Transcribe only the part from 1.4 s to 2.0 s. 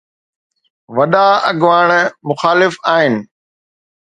اڳواڻ